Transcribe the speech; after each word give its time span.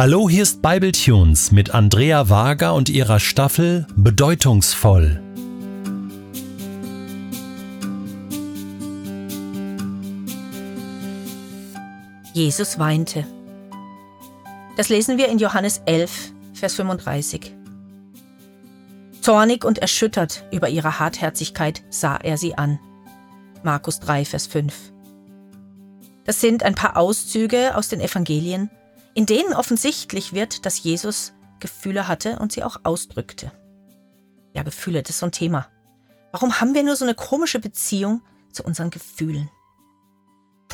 Hallo, 0.00 0.30
hier 0.30 0.44
ist 0.44 0.62
Bibletunes 0.62 1.52
mit 1.52 1.74
Andrea 1.74 2.30
Wager 2.30 2.72
und 2.72 2.88
ihrer 2.88 3.20
Staffel 3.20 3.86
Bedeutungsvoll. 3.96 5.20
Jesus 12.32 12.78
weinte. 12.78 13.26
Das 14.78 14.88
lesen 14.88 15.18
wir 15.18 15.28
in 15.28 15.36
Johannes 15.36 15.82
11, 15.84 16.32
Vers 16.54 16.76
35. 16.76 17.54
Zornig 19.20 19.66
und 19.66 19.80
erschüttert 19.80 20.46
über 20.50 20.70
ihre 20.70 20.98
Hartherzigkeit 20.98 21.82
sah 21.90 22.16
er 22.16 22.38
sie 22.38 22.56
an. 22.56 22.78
Markus 23.62 24.00
3, 24.00 24.24
Vers 24.24 24.46
5. 24.46 24.74
Das 26.24 26.40
sind 26.40 26.62
ein 26.62 26.74
paar 26.74 26.96
Auszüge 26.96 27.76
aus 27.76 27.90
den 27.90 28.00
Evangelien, 28.00 28.70
in 29.14 29.26
denen 29.26 29.52
offensichtlich 29.52 30.32
wird, 30.32 30.66
dass 30.66 30.82
Jesus 30.82 31.32
Gefühle 31.58 32.08
hatte 32.08 32.38
und 32.38 32.52
sie 32.52 32.64
auch 32.64 32.78
ausdrückte. 32.84 33.52
Ja, 34.54 34.62
Gefühle, 34.62 35.02
das 35.02 35.10
ist 35.10 35.18
so 35.20 35.26
ein 35.26 35.32
Thema. 35.32 35.68
Warum 36.32 36.60
haben 36.60 36.74
wir 36.74 36.82
nur 36.82 36.96
so 36.96 37.04
eine 37.04 37.14
komische 37.14 37.58
Beziehung 37.58 38.22
zu 38.52 38.62
unseren 38.62 38.90
Gefühlen? 38.90 39.50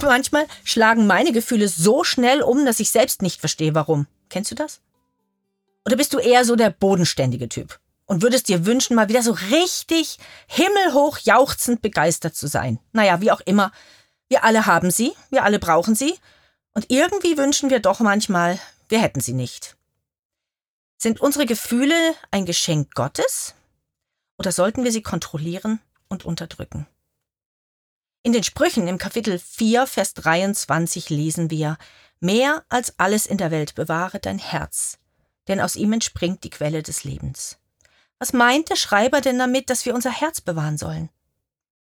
Manchmal 0.02 0.46
schlagen 0.64 1.06
meine 1.06 1.32
Gefühle 1.32 1.68
so 1.68 2.04
schnell 2.04 2.42
um, 2.42 2.66
dass 2.66 2.80
ich 2.80 2.90
selbst 2.90 3.22
nicht 3.22 3.40
verstehe, 3.40 3.74
warum. 3.74 4.06
Kennst 4.28 4.50
du 4.50 4.54
das? 4.54 4.80
Oder 5.86 5.96
bist 5.96 6.12
du 6.12 6.18
eher 6.18 6.44
so 6.44 6.56
der 6.56 6.70
bodenständige 6.70 7.48
Typ 7.48 7.80
und 8.04 8.22
würdest 8.22 8.48
dir 8.48 8.66
wünschen, 8.66 8.94
mal 8.96 9.08
wieder 9.08 9.22
so 9.22 9.32
richtig 9.50 10.18
himmelhoch 10.46 11.18
jauchzend 11.18 11.80
begeistert 11.80 12.34
zu 12.34 12.46
sein? 12.46 12.78
Naja, 12.92 13.20
wie 13.20 13.30
auch 13.30 13.40
immer. 13.40 13.72
Wir 14.28 14.44
alle 14.44 14.66
haben 14.66 14.90
sie, 14.90 15.12
wir 15.30 15.44
alle 15.44 15.58
brauchen 15.58 15.94
sie 15.94 16.14
und 16.76 16.90
irgendwie 16.90 17.38
wünschen 17.38 17.70
wir 17.70 17.80
doch 17.80 18.00
manchmal, 18.00 18.60
wir 18.90 19.00
hätten 19.00 19.22
sie 19.22 19.32
nicht. 19.32 19.78
Sind 20.98 21.22
unsere 21.22 21.46
Gefühle 21.46 22.14
ein 22.30 22.44
Geschenk 22.44 22.94
Gottes? 22.94 23.54
Oder 24.36 24.52
sollten 24.52 24.84
wir 24.84 24.92
sie 24.92 25.00
kontrollieren 25.00 25.80
und 26.10 26.26
unterdrücken? 26.26 26.86
In 28.22 28.34
den 28.34 28.42
Sprüchen 28.42 28.88
im 28.88 28.98
Kapitel 28.98 29.38
4, 29.38 29.86
Vers 29.86 30.12
23 30.14 31.08
lesen 31.08 31.50
wir, 31.50 31.78
Mehr 32.20 32.62
als 32.68 32.98
alles 32.98 33.24
in 33.24 33.38
der 33.38 33.50
Welt 33.50 33.74
bewahre 33.74 34.20
dein 34.20 34.38
Herz, 34.38 34.98
denn 35.48 35.62
aus 35.62 35.76
ihm 35.76 35.94
entspringt 35.94 36.44
die 36.44 36.50
Quelle 36.50 36.82
des 36.82 37.04
Lebens. 37.04 37.56
Was 38.18 38.34
meint 38.34 38.68
der 38.68 38.76
Schreiber 38.76 39.22
denn 39.22 39.38
damit, 39.38 39.70
dass 39.70 39.86
wir 39.86 39.94
unser 39.94 40.10
Herz 40.10 40.42
bewahren 40.42 40.76
sollen? 40.76 41.08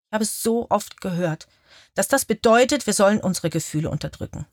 Ich 0.07 0.13
habe 0.13 0.23
es 0.23 0.41
so 0.41 0.67
oft 0.69 1.01
gehört, 1.01 1.49
dass 1.95 2.07
das 2.07 2.23
bedeutet, 2.23 2.87
wir 2.87 2.93
sollen 2.93 3.19
unsere 3.19 3.49
Gefühle 3.49 3.89
unterdrücken. 3.89 4.45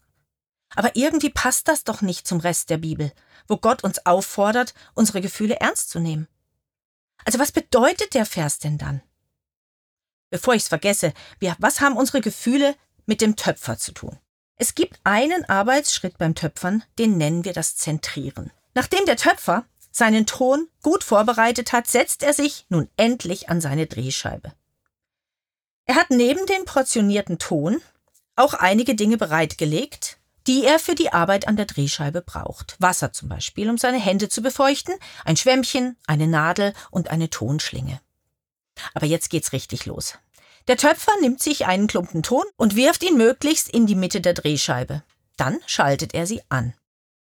Aber 0.75 0.97
irgendwie 0.97 1.31
passt 1.31 1.69
das 1.69 1.85
doch 1.85 2.03
nicht 2.03 2.27
zum 2.27 2.41
Rest 2.41 2.71
der 2.71 2.79
Bibel, 2.79 3.13
wo 3.49 3.57
Gott 3.57 3.85
uns 3.85 4.07
auffordert, 4.07 4.75
unsere 4.95 5.21
Gefühle 5.21 5.57
ernst 5.61 5.91
zu 5.91 5.99
nehmen. 5.99 6.29
Also 7.25 7.39
was 7.39 7.53
bedeutet 7.53 8.15
der 8.15 8.27
Vers 8.27 8.59
denn 8.59 8.79
dann? 8.79 9.03
Bevor 10.31 10.55
ich 10.55 10.63
es 10.63 10.69
vergesse, 10.69 11.13
wir, 11.39 11.57
was 11.59 11.81
haben 11.81 11.97
unsere 11.97 12.21
Gefühle 12.21 12.75
mit 13.07 13.21
dem 13.21 13.37
Töpfer 13.37 13.79
zu 13.79 13.93
tun? 13.93 14.19
Es 14.57 14.75
gibt 14.75 15.01
einen 15.05 15.45
Arbeitsschritt 15.45 16.19
beim 16.19 16.35
Töpfern, 16.35 16.85
den 16.99 17.19
nennen 17.19 17.45
wir 17.45 17.53
das 17.53 17.77
Zentrieren. 17.77 18.51
Nachdem 18.75 19.05
der 19.07 19.17
Töpfer 19.17 19.67
seinen 19.91 20.25
Ton 20.25 20.69
gut 20.83 21.05
vorbereitet 21.05 21.73
hat, 21.73 21.87
setzt 21.87 22.23
er 22.23 22.33
sich 22.33 22.65
nun 22.69 22.89
endlich 22.97 23.51
an 23.51 23.61
seine 23.61 23.87
Drehscheibe. 23.87 24.53
Er 25.85 25.97
hat 25.97 26.11
neben 26.11 26.47
dem 26.47 26.65
portionierten 26.65 27.39
Ton 27.39 27.83
auch 28.37 28.55
einige 28.55 28.95
Dinge 28.95 29.19
bereitgelegt, 29.19 30.19
die 30.47 30.65
er 30.65 30.79
für 30.79 30.95
die 30.95 31.13
Arbeit 31.13 31.49
an 31.49 31.57
der 31.57 31.67
Drehscheibe 31.67 32.23
braucht. 32.23 32.77
Wasser 32.79 33.13
zum 33.13 33.29
Beispiel, 33.29 33.71
um 33.71 33.79
seine 33.79 33.99
Hände 33.99 34.29
zu 34.29 34.43
befeuchten, 34.43 34.95
ein 35.25 35.37
Schwämmchen, 35.37 35.97
eine 36.07 36.27
Nadel 36.27 36.73
und 36.91 37.11
eine 37.11 37.31
Tonschlinge. 37.31 38.01
Aber 38.95 39.07
jetzt 39.07 39.31
geht's 39.31 39.53
richtig 39.53 39.87
los. 39.87 40.15
Der 40.69 40.77
Töpfer 40.77 41.13
nimmt 41.21 41.43
sich 41.43 41.67
einen 41.67 41.87
Klumpen 41.87 42.23
Ton 42.23 42.45
und 42.57 42.77
wirft 42.77 43.03
ihn 43.03 43.17
möglichst 43.17 43.69
in 43.69 43.87
die 43.87 43.97
Mitte 43.97 44.21
der 44.21 44.35
Drehscheibe. 44.35 45.03
Dann 45.37 45.59
schaltet 45.67 46.15
er 46.15 46.27
sie 46.27 46.41
an. 46.49 46.75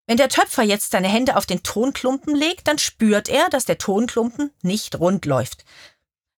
Wenn 0.05 0.17
der 0.17 0.29
Töpfer 0.29 0.63
jetzt 0.63 0.91
seine 0.91 1.07
Hände 1.07 1.37
auf 1.37 1.45
den 1.45 1.63
Tonklumpen 1.63 2.35
legt, 2.35 2.67
dann 2.67 2.77
spürt 2.77 3.29
er, 3.29 3.49
dass 3.49 3.65
der 3.65 3.77
Tonklumpen 3.77 4.51
nicht 4.61 4.99
rund 4.99 5.25
läuft. 5.25 5.63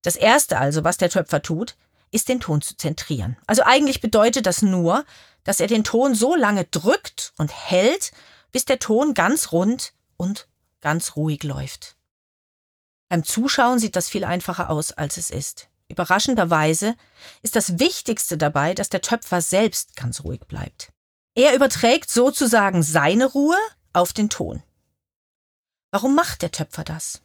Das 0.03 0.15
erste 0.15 0.59
also, 0.59 0.83
was 0.83 0.97
der 0.97 1.09
Töpfer 1.09 1.41
tut, 1.41 1.75
ist 2.11 2.29
den 2.29 2.39
Ton 2.39 2.61
zu 2.61 2.77
zentrieren. 2.77 3.37
Also 3.47 3.63
eigentlich 3.63 4.01
bedeutet 4.01 4.45
das 4.45 4.61
nur, 4.61 5.03
dass 5.45 5.61
er 5.61 5.67
den 5.67 5.85
Ton 5.85 6.13
so 6.13 6.35
lange 6.35 6.65
drückt 6.65 7.31
und 7.37 7.53
hält, 7.53 8.11
bis 8.51 8.65
der 8.65 8.79
Ton 8.79 9.13
ganz 9.13 9.53
rund 9.53 9.93
und 10.17 10.49
ganz 10.81 11.15
ruhig 11.15 11.43
läuft. 11.43 11.95
Beim 13.07 13.23
Zuschauen 13.23 13.79
sieht 13.79 13.95
das 13.95 14.09
viel 14.09 14.25
einfacher 14.25 14.69
aus, 14.69 14.91
als 14.91 15.15
es 15.15 15.29
ist. 15.29 15.69
Überraschenderweise 15.87 16.95
ist 17.43 17.55
das 17.55 17.79
Wichtigste 17.79 18.37
dabei, 18.37 18.73
dass 18.73 18.89
der 18.89 19.01
Töpfer 19.01 19.39
selbst 19.39 19.95
ganz 19.95 20.23
ruhig 20.23 20.41
bleibt. 20.41 20.91
Er 21.35 21.55
überträgt 21.55 22.09
sozusagen 22.09 22.83
seine 22.83 23.25
Ruhe 23.25 23.57
auf 23.93 24.11
den 24.11 24.29
Ton. 24.29 24.63
Warum 25.91 26.15
macht 26.15 26.41
der 26.41 26.51
Töpfer 26.51 26.83
das? 26.83 27.21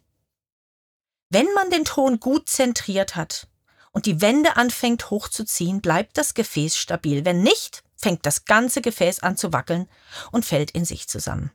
Wenn 1.31 1.47
man 1.55 1.71
den 1.71 1.85
Ton 1.85 2.21
gut 2.21 2.49
zentriert 2.49 3.17
hat, 3.17 3.49
und 3.93 4.07
die 4.07 4.21
Wände 4.21 4.57
anfängt 4.57 5.11
hochzuziehen, 5.11 5.81
bleibt 5.81 6.17
das 6.17 6.35
Gefäß 6.35 6.77
stabil. 6.77 7.25
Wenn 7.25 7.43
nicht, 7.43 7.83
fängt 8.00 8.25
das 8.25 8.44
ganze 8.44 8.81
Gefäß 8.81 9.21
an 9.21 9.37
zu 9.37 9.53
wackeln 9.53 9.88
und 10.33 10.44
fällt 10.44 10.71
in 10.71 10.84
sich 10.84 11.09
zusammen. 11.09 11.50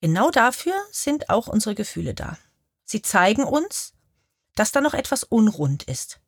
Genau 0.00 0.30
dafür 0.30 0.74
sind 0.90 1.30
auch 1.30 1.46
unsere 1.46 1.74
Gefühle 1.74 2.14
da. 2.14 2.38
Sie 2.84 3.02
zeigen 3.02 3.44
uns, 3.44 3.94
dass 4.54 4.72
da 4.72 4.80
noch 4.80 4.94
etwas 4.94 5.24
unrund 5.24 5.84
ist. 5.84 6.20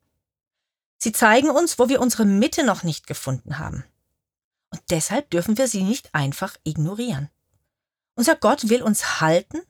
Sie 0.97 1.11
zeigen 1.11 1.49
uns, 1.49 1.77
wo 1.77 1.89
wir 1.89 2.01
unsere 2.01 2.25
Mitte 2.25 2.63
noch 2.63 2.83
nicht 2.83 3.07
gefunden 3.07 3.59
haben. 3.59 3.83
Und 4.69 4.81
deshalb 4.89 5.29
dürfen 5.29 5.57
wir 5.57 5.67
sie 5.67 5.83
nicht 5.83 6.13
einfach 6.13 6.57
ignorieren. 6.63 7.29
Unser 8.15 8.35
Gott 8.35 8.69
will 8.69 8.81
uns 8.81 9.21
halten 9.21 9.61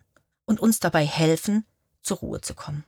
und 0.45 0.59
uns 0.59 0.79
dabei 0.79 1.05
helfen, 1.05 1.65
zur 2.01 2.17
Ruhe 2.17 2.41
zu 2.41 2.55
kommen. 2.55 2.85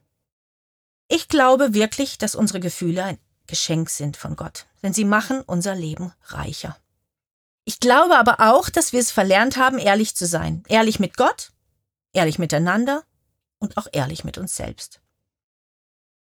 Ich 1.09 1.27
glaube 1.27 1.73
wirklich, 1.73 2.17
dass 2.17 2.35
unsere 2.35 2.59
Gefühle 2.59 3.03
ein 3.03 3.19
Geschenk 3.49 3.89
sind 3.89 4.15
von 4.15 4.35
Gott, 4.35 4.67
denn 4.83 4.93
sie 4.93 5.05
machen 5.05 5.41
unser 5.41 5.75
Leben 5.75 6.13
reicher. 6.27 6.77
Ich 7.65 7.79
glaube 7.79 8.17
aber 8.17 8.39
auch, 8.39 8.69
dass 8.69 8.93
wir 8.93 8.99
es 8.99 9.11
verlernt 9.11 9.57
haben, 9.57 9.77
ehrlich 9.77 10.15
zu 10.15 10.25
sein. 10.25 10.63
Ehrlich 10.67 10.99
mit 10.99 11.17
Gott, 11.17 11.51
ehrlich 12.13 12.39
miteinander 12.39 13.03
und 13.59 13.77
auch 13.77 13.87
ehrlich 13.91 14.23
mit 14.23 14.37
uns 14.37 14.55
selbst. 14.55 15.01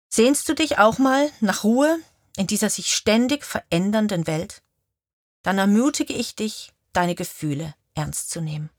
Sehnst 0.10 0.48
du 0.48 0.54
dich 0.54 0.78
auch 0.78 0.98
mal 0.98 1.30
nach 1.42 1.64
Ruhe 1.64 2.00
in 2.38 2.48
dieser 2.48 2.70
sich 2.70 2.94
ständig 2.94 3.44
verändernden 3.44 4.28
Welt? 4.28 4.62
Dann 5.42 5.58
ermutige 5.58 6.14
ich 6.14 6.36
dich, 6.36 6.72
deine 6.94 7.16
Gefühle 7.16 7.74
ernst 7.96 8.30
zu 8.30 8.40
nehmen. 8.42 8.70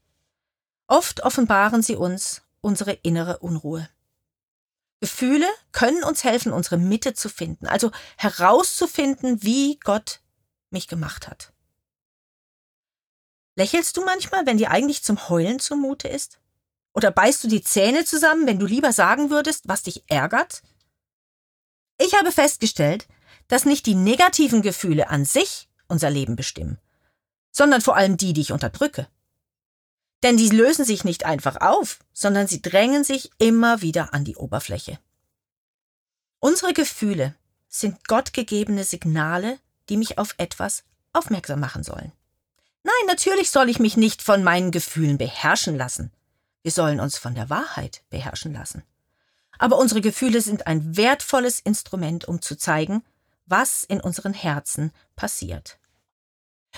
Oft 0.87 1.25
offenbaren 1.25 1.83
sie 1.83 1.97
uns 1.97 2.43
unsere 2.61 2.93
innere 2.93 3.39
Unruhe. 3.39 3.89
Gefühle 5.01 5.47
können 5.73 6.03
uns 6.05 6.25
helfen, 6.25 6.53
unsere 6.53 6.79
Mitte 6.79 7.15
zu 7.15 7.29
finden, 7.29 7.67
also 7.67 7.91
herauszufinden, 8.17 9.43
wie 9.43 9.79
Gott 9.81 10.21
mich 10.71 10.89
gemacht 10.89 11.29
hat. 11.29 11.53
Lächelst 13.57 13.97
du 13.97 14.05
manchmal, 14.05 14.47
wenn 14.47 14.59
dir 14.59 14.71
eigentlich 14.71 15.03
zum 15.03 15.29
Heulen 15.29 15.59
zumute 15.59 16.09
ist? 16.09 16.41
Oder 16.93 17.11
beißt 17.11 17.45
du 17.45 17.49
die 17.49 17.63
Zähne 17.63 18.05
zusammen, 18.05 18.47
wenn 18.47 18.59
du 18.59 18.67
lieber 18.67 18.93
sagen 18.93 19.31
würdest, 19.31 19.69
was 19.69 19.83
dich 19.83 20.05
ärgert? 20.09 20.63
Ich 21.99 22.15
habe 22.15 22.33
festgestellt, 22.33 23.07
dass 23.49 23.65
nicht 23.65 23.87
die 23.87 23.95
negativen 23.95 24.63
Gefühle 24.63 25.09
an 25.09 25.25
sich 25.25 25.69
unser 25.89 26.11
Leben 26.11 26.37
bestimmen, 26.37 26.79
sondern 27.53 27.81
vor 27.81 27.97
allem 27.97 28.17
die, 28.17 28.33
die 28.33 28.41
ich 28.41 28.53
unterdrücke. 28.53 29.09
Denn 30.27 30.37
die 30.37 30.49
lösen 30.49 30.85
sich 30.85 31.05
nicht 31.05 31.25
einfach 31.25 31.61
auf, 31.61 32.01
sondern 32.13 32.49
sie 32.49 32.61
drängen 32.61 33.05
sich 33.05 33.31
immer 33.39 33.81
wieder 33.81 34.13
an 34.13 34.25
die 34.25 34.35
Oberfläche. 34.35 34.99
Unsere 36.41 36.73
Gefühle 36.73 37.37
sind 37.69 38.09
gottgegebene 38.09 38.83
Signale, 38.83 39.61
die 39.89 39.97
mich 39.97 40.19
auf 40.19 40.35
etwas 40.37 40.83
aufmerksam 41.13 41.61
machen 41.61 41.85
sollen. 41.85 42.11
Nein, 42.83 43.07
natürlich 43.07 43.53
soll 43.53 43.71
ich 43.71 43.79
mich 43.79 43.97
nicht 43.97 44.21
von 44.21 44.43
meinen 44.43 44.73
Gefühlen 44.73 45.17
beherrschen 45.17 45.77
lassen. 45.77 46.11
Wir 46.63 46.73
sollen 46.73 46.99
uns 46.99 47.19
von 47.19 47.37
der 47.37 47.49
Wahrheit 47.49 48.03
beherrschen 48.11 48.53
lassen. 48.53 48.83
Aber 49.59 49.79
unsere 49.79 50.01
Gefühle 50.01 50.41
sind 50.41 50.67
ein 50.67 50.97
wertvolles 50.97 51.61
Instrument, 51.61 52.25
um 52.25 52.43
zu 52.43 52.57
zeigen, 52.57 53.05
was 53.47 53.85
in 53.85 54.01
unseren 54.01 54.35
Herzen 54.35 54.91
passiert. 55.15 55.79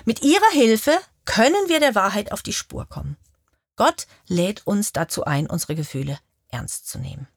Mit 0.05 0.21
ihrer 0.23 0.51
Hilfe 0.53 0.99
können 1.25 1.69
wir 1.69 1.81
der 1.81 1.95
Wahrheit 1.95 2.31
auf 2.31 2.43
die 2.43 2.53
Spur 2.53 2.87
kommen. 2.87 3.17
Gott 3.79 4.09
lädt 4.27 4.67
uns 4.67 4.93
dazu 4.93 5.25
ein, 5.25 5.47
unsere 5.47 5.77
Gefühle 5.77 6.19
ernst 6.49 6.89
zu 6.89 6.99
nehmen. 6.99 7.29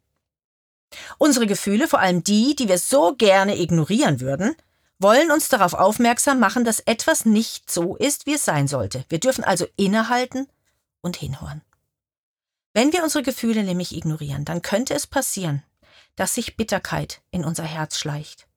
Unsere 1.20 1.46
Gefühle, 1.46 1.88
vor 1.88 2.00
allem 2.00 2.24
die, 2.24 2.56
die 2.56 2.68
wir 2.68 2.80
so 2.80 3.16
gerne 3.16 3.60
ignorieren 3.60 4.20
würden, 4.20 4.56
wollen 4.98 5.32
uns 5.32 5.50
darauf 5.50 5.76
aufmerksam 5.76 6.40
machen, 6.40 6.66
dass 6.66 6.80
etwas 6.80 7.26
nicht 7.26 7.70
so 7.70 7.96
ist, 7.96 8.26
wie 8.26 8.34
es 8.34 8.44
sein 8.44 8.68
sollte. 8.68 9.06
Wir 9.08 9.20
dürfen 9.20 9.44
also 9.44 9.68
innehalten 9.76 10.48
und 11.02 11.16
hinhören. 11.16 11.62
Wenn 12.74 12.92
wir 12.92 13.04
unsere 13.04 13.24
Gefühle 13.24 13.64
nämlich 13.64 13.96
ignorieren, 13.96 14.44
dann 14.44 14.64
könnte 14.64 14.96
es 14.96 15.06
passieren, 15.06 15.62
dass 16.16 16.34
sich 16.34 16.58
Bitterkeit 16.58 17.22
in 17.30 17.46
unser 17.46 17.66
Herz 17.66 18.00
schleicht. 18.00 18.48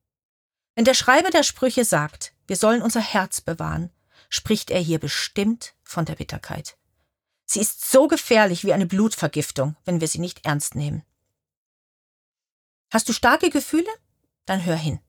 Wenn 0.74 0.86
der 0.86 0.94
Schreiber 0.94 1.28
der 1.28 1.42
Sprüche 1.42 1.84
sagt, 1.84 2.32
wir 2.46 2.56
sollen 2.56 2.80
unser 2.80 3.00
Herz 3.00 3.42
bewahren, 3.42 3.90
spricht 4.30 4.70
er 4.70 4.80
hier 4.80 4.98
bestimmt 4.98 5.74
von 5.82 6.06
der 6.06 6.14
Bitterkeit. 6.14 6.78
Sie 7.46 7.60
ist 7.60 7.90
so 7.90 8.08
gefährlich 8.08 8.64
wie 8.64 8.72
eine 8.72 8.86
Blutvergiftung, 8.86 9.76
wenn 9.84 10.00
wir 10.00 10.08
sie 10.08 10.18
nicht 10.18 10.44
ernst 10.44 10.74
nehmen. 10.74 11.02
Hast 12.90 13.08
du 13.08 13.12
starke 13.12 13.50
Gefühle? 13.50 13.90
Dann 14.46 14.64
hör 14.64 14.76
hin. 14.76 15.00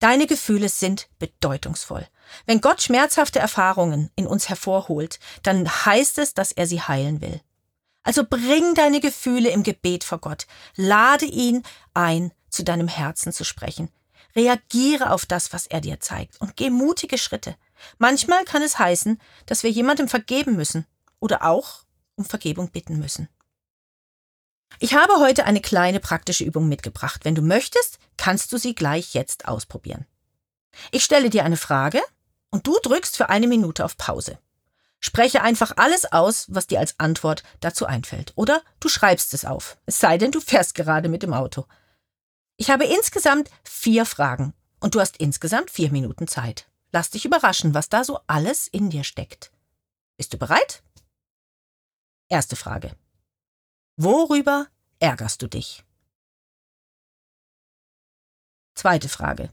Deine 0.00 0.26
Gefühle 0.26 0.68
sind 0.68 1.08
bedeutungsvoll. 1.18 2.06
Wenn 2.46 2.60
Gott 2.60 2.82
schmerzhafte 2.82 3.38
Erfahrungen 3.38 4.10
in 4.16 4.26
uns 4.26 4.48
hervorholt, 4.48 5.20
dann 5.44 5.68
heißt 5.68 6.18
es, 6.18 6.34
dass 6.34 6.50
er 6.50 6.66
sie 6.66 6.80
heilen 6.82 7.20
will. 7.20 7.40
Also 8.02 8.24
bring 8.28 8.74
deine 8.74 9.00
Gefühle 9.00 9.50
im 9.50 9.62
Gebet 9.62 10.02
vor 10.02 10.18
Gott. 10.18 10.46
Lade 10.74 11.26
ihn 11.26 11.62
ein, 11.94 12.32
zu 12.50 12.64
deinem 12.64 12.88
Herzen 12.88 13.32
zu 13.32 13.44
sprechen. 13.44 13.90
Reagiere 14.34 15.12
auf 15.12 15.24
das, 15.24 15.52
was 15.52 15.68
er 15.68 15.80
dir 15.80 16.00
zeigt 16.00 16.40
und 16.40 16.56
geh 16.56 16.70
mutige 16.70 17.18
Schritte. 17.18 17.54
Manchmal 17.98 18.44
kann 18.44 18.62
es 18.62 18.78
heißen, 18.78 19.20
dass 19.46 19.62
wir 19.62 19.70
jemandem 19.70 20.08
vergeben 20.08 20.56
müssen 20.56 20.86
oder 21.22 21.44
auch 21.44 21.84
um 22.16 22.24
Vergebung 22.24 22.70
bitten 22.70 22.98
müssen. 22.98 23.28
Ich 24.80 24.94
habe 24.94 25.20
heute 25.20 25.44
eine 25.44 25.60
kleine 25.60 26.00
praktische 26.00 26.44
Übung 26.44 26.68
mitgebracht. 26.68 27.24
Wenn 27.24 27.34
du 27.34 27.42
möchtest, 27.42 27.98
kannst 28.16 28.52
du 28.52 28.58
sie 28.58 28.74
gleich 28.74 29.14
jetzt 29.14 29.46
ausprobieren. 29.46 30.06
Ich 30.90 31.04
stelle 31.04 31.30
dir 31.30 31.44
eine 31.44 31.56
Frage 31.56 32.02
und 32.50 32.66
du 32.66 32.76
drückst 32.82 33.16
für 33.16 33.28
eine 33.28 33.46
Minute 33.46 33.84
auf 33.84 33.96
Pause. 33.96 34.38
Spreche 34.98 35.42
einfach 35.42 35.72
alles 35.76 36.10
aus, 36.10 36.46
was 36.48 36.66
dir 36.66 36.80
als 36.80 36.98
Antwort 36.98 37.44
dazu 37.60 37.86
einfällt. 37.86 38.32
Oder 38.34 38.62
du 38.80 38.88
schreibst 38.88 39.32
es 39.34 39.44
auf. 39.44 39.76
Es 39.86 40.00
sei 40.00 40.18
denn, 40.18 40.32
du 40.32 40.40
fährst 40.40 40.74
gerade 40.74 41.08
mit 41.08 41.22
dem 41.22 41.34
Auto. 41.34 41.66
Ich 42.56 42.70
habe 42.70 42.84
insgesamt 42.84 43.50
vier 43.62 44.06
Fragen 44.06 44.54
und 44.80 44.94
du 44.94 45.00
hast 45.00 45.18
insgesamt 45.18 45.70
vier 45.70 45.92
Minuten 45.92 46.26
Zeit. 46.26 46.66
Lass 46.90 47.10
dich 47.10 47.24
überraschen, 47.24 47.74
was 47.74 47.88
da 47.88 48.04
so 48.04 48.18
alles 48.26 48.66
in 48.66 48.90
dir 48.90 49.04
steckt. 49.04 49.52
Bist 50.16 50.32
du 50.32 50.38
bereit? 50.38 50.82
Erste 52.32 52.56
Frage. 52.56 52.96
Worüber 53.98 54.66
ärgerst 55.00 55.42
du 55.42 55.48
dich? 55.48 55.84
Zweite 58.74 59.10
Frage. 59.10 59.52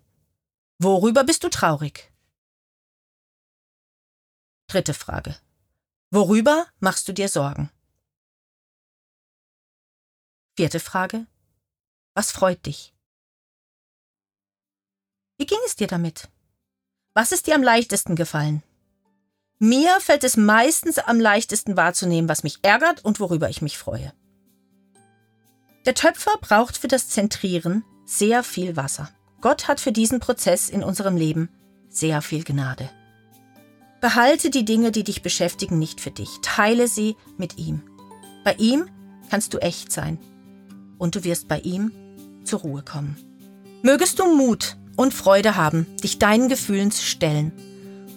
Worüber 0.82 1.26
bist 1.26 1.44
du 1.44 1.50
traurig? 1.50 2.10
Dritte 4.68 4.94
Frage. 4.94 5.38
Worüber 6.10 6.68
machst 6.80 7.06
du 7.10 7.12
dir 7.12 7.28
Sorgen? 7.28 7.70
Vierte 10.56 10.80
Frage. 10.80 11.28
Was 12.14 12.32
freut 12.32 12.66
dich? 12.66 12.96
Wie 15.38 15.46
ging 15.46 15.60
es 15.66 15.76
dir 15.76 15.88
damit? 15.88 16.30
Was 17.14 17.34
ist 17.34 17.48
dir 17.48 17.56
am 17.56 17.64
leichtesten 17.64 18.16
gefallen? 18.16 18.64
Mir 19.60 20.00
fällt 20.00 20.24
es 20.24 20.38
meistens 20.38 21.00
am 21.00 21.20
leichtesten 21.20 21.76
wahrzunehmen, 21.76 22.30
was 22.30 22.44
mich 22.44 22.60
ärgert 22.62 23.04
und 23.04 23.20
worüber 23.20 23.50
ich 23.50 23.62
mich 23.62 23.78
freue. 23.78 24.14
Der 25.86 25.96
Töpfer 25.96 26.32
braucht 26.40 26.78
für 26.78 26.88
das 26.88 27.10
Zentrieren 27.10 27.84
sehr 28.06 28.44
viel 28.44 28.78
Wasser. 28.78 29.10
Gott 29.42 29.68
hat 29.68 29.82
für 29.82 29.92
diesen 29.92 30.22
Prozess 30.22 30.70
in 30.70 30.82
unserem 30.82 31.18
Leben 31.18 31.50
sehr 31.90 32.22
viel 32.22 32.46
Gnade. 32.46 32.90
Behalte 34.00 34.50
die 34.50 34.64
Dinge, 34.64 34.92
die 34.92 35.04
dich 35.04 35.22
beschäftigen, 35.22 35.78
nicht 35.78 36.00
für 36.00 36.12
dich. 36.12 36.40
Teile 36.42 36.88
sie 36.88 37.18
mit 37.38 37.58
ihm. 37.58 37.82
Bei 38.46 38.54
ihm 38.54 38.90
kannst 39.30 39.54
du 39.54 39.58
echt 39.58 39.92
sein. 39.92 40.18
Und 40.98 41.16
du 41.16 41.26
wirst 41.26 41.50
bei 41.50 41.60
ihm 41.60 41.92
zur 42.46 42.62
Ruhe 42.62 42.82
kommen. 42.82 43.18
Mögest 43.82 44.20
du 44.20 44.34
Mut 44.34 44.78
und 44.96 45.14
Freude 45.14 45.58
haben, 45.58 45.86
dich 46.02 46.18
deinen 46.18 46.48
Gefühlen 46.48 46.92
zu 46.92 47.04
stellen. 47.04 47.52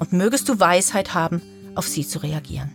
Und 0.02 0.12
mögest 0.12 0.49
du 0.49 0.58
Weisheit 0.58 1.14
haben, 1.14 1.40
auf 1.76 1.87
sie 1.87 2.04
zu 2.04 2.25
reagieren. 2.25 2.72